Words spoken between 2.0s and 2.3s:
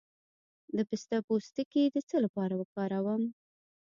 څه